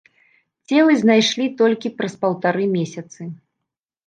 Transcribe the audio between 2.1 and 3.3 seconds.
паўтара месяцы.